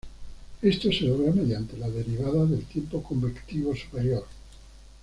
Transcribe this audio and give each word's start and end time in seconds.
Esto 0.63 0.91
se 0.91 1.01
logra 1.03 1.31
mediante 1.31 1.77
la 1.77 1.87
derivada 1.87 2.47
del 2.47 2.65
tiempo 2.65 3.03
convectivo 3.03 3.75
superior. 3.75 4.25